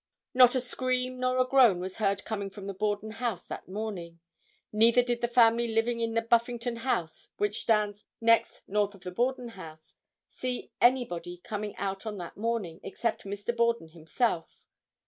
Not 0.33 0.55
a 0.55 0.59
scream 0.61 1.19
nor 1.19 1.37
a 1.37 1.45
groan 1.45 1.79
was 1.79 1.97
heard 1.97 2.25
coming 2.25 2.49
from 2.49 2.65
the 2.65 2.73
Borden 2.73 3.11
house 3.11 3.45
that 3.45 3.67
morning; 3.67 4.19
neither 4.73 5.03
did 5.03 5.21
the 5.21 5.27
family 5.27 5.67
living 5.67 5.99
in 5.99 6.15
the 6.15 6.23
Buffington 6.23 6.77
house 6.77 7.29
which 7.37 7.61
stands 7.61 8.03
next 8.19 8.63
north 8.67 8.95
of 8.95 9.01
the 9.01 9.11
Borden 9.11 9.49
house, 9.49 9.97
see 10.27 10.71
anybody 10.81 11.37
coming 11.43 11.75
out 11.75 12.07
on 12.07 12.17
that 12.17 12.35
morning 12.35 12.79
except 12.81 13.25
Mr. 13.25 13.55
Borden 13.55 13.89
himself. 13.89 14.63